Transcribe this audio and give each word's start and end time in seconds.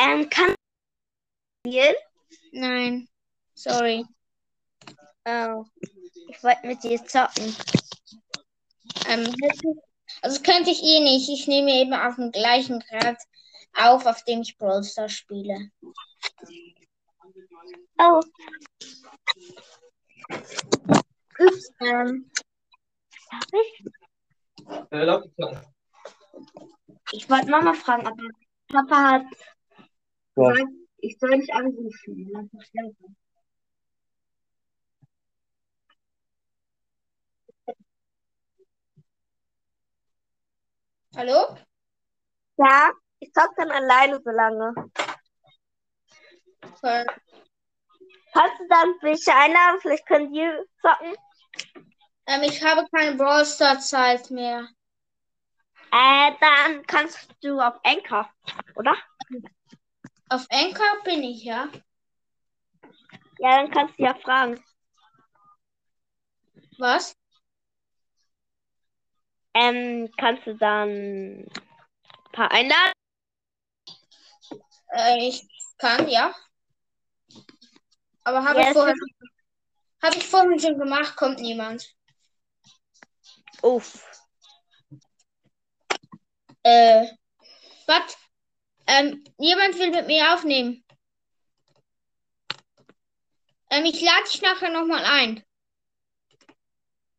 Ähm, 0.00 0.30
kann 0.30 0.54
spielen? 1.66 1.94
Nein. 2.52 3.08
Sorry. 3.54 4.04
Oh. 5.26 5.64
Ich 6.28 6.42
wollte 6.42 6.66
mit 6.66 6.82
dir 6.82 7.04
zocken. 7.04 7.54
Ähm, 9.08 9.34
also 10.22 10.40
könnte 10.42 10.70
ich 10.70 10.82
eh 10.82 11.00
nicht. 11.00 11.28
Ich 11.28 11.46
nehme 11.46 11.72
eben 11.72 11.92
auf 11.92 12.16
dem 12.16 12.32
gleichen 12.32 12.80
Grad 12.80 13.18
auf, 13.74 14.06
auf 14.06 14.24
dem 14.24 14.40
ich 14.40 14.56
Brawl 14.56 14.82
Stars 14.82 15.12
spiele. 15.12 15.70
Oh. 17.98 18.20
Ups, 21.38 21.72
ähm. 21.80 22.30
Darf 23.30 23.46
ich? 23.52 23.84
Äh, 24.90 25.04
Knochen. 25.04 25.60
Ich 27.12 27.28
wollte 27.28 27.50
Mama 27.50 27.74
fragen, 27.74 28.06
aber 28.06 28.22
Papa 28.68 29.10
hat 29.10 29.24
Ja. 30.36 30.54
ich 30.98 31.18
soll 31.18 31.30
nicht 31.36 31.52
anrufen. 31.52 32.50
Hallo? 41.16 41.56
Ja, 42.56 42.90
ich 43.18 43.32
zock 43.32 43.50
dann 43.56 43.70
alleine 43.70 44.20
so 44.22 44.30
lange. 44.30 44.74
Äh, 46.82 47.04
Kannst 48.32 48.60
du 48.60 48.68
dann 48.68 48.94
welche 49.00 49.34
einladen? 49.34 49.80
Vielleicht 49.80 50.06
können 50.06 50.32
die 50.32 50.48
zocken. 50.80 51.14
Ähm, 52.26 52.42
ich 52.42 52.62
habe 52.62 52.86
keine 52.94 53.16
Brawl 53.16 53.44
Zeit 53.44 54.30
mehr. 54.30 54.68
Äh, 55.90 56.32
dann 56.40 56.86
kannst 56.86 57.28
du 57.42 57.58
auf 57.60 57.74
Anchor, 57.82 58.30
oder? 58.76 58.96
Auf 60.30 60.46
Anchor 60.50 61.02
bin 61.04 61.24
ich, 61.24 61.42
ja. 61.44 61.68
Ja, 63.38 63.62
dann 63.62 63.70
kannst 63.70 63.98
du 63.98 64.04
ja 64.04 64.14
fragen. 64.14 64.62
Was? 66.78 67.14
Ähm, 69.54 70.08
kannst 70.16 70.46
du 70.46 70.54
dann 70.56 70.88
ein 70.88 71.50
paar 72.32 72.50
einladen? 72.52 72.92
Äh, 74.94 75.28
ich 75.28 75.48
kann, 75.78 76.08
ja. 76.08 76.34
Aber 78.24 78.44
habe 78.44 78.60
Ja, 78.60 78.68
ich 78.68 78.72
vorher, 78.72 78.94
habe 80.02 80.16
ich 80.16 80.26
vorhin 80.26 80.58
schon 80.60 80.78
gemacht, 80.78 81.16
kommt 81.16 81.40
niemand. 81.40 81.84
Uff. 83.62 84.04
Äh, 86.62 87.06
was? 87.86 88.19
Ähm, 88.92 89.22
jemand 89.38 89.78
will 89.78 89.90
mit 89.92 90.08
mir 90.08 90.34
aufnehmen. 90.34 90.84
Ähm, 93.70 93.84
ich 93.84 94.00
lade 94.00 94.24
dich 94.24 94.42
nachher 94.42 94.70
nochmal 94.70 95.04
ein. 95.04 95.44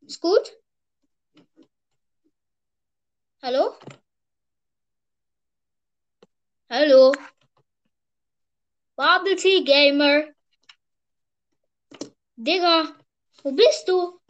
Ist 0.02 0.20
gut? 0.20 0.52
Hallo? 3.40 3.78
Hallo? 6.68 7.14
Bubble 8.94 9.36
Tea 9.36 9.64
Gamer. 9.64 10.34
Digga, 12.36 12.94
wo 13.42 13.52
bist 13.52 13.88
du? 13.88 14.20